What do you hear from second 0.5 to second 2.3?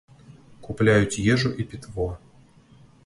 Купляюць ежу і пітво.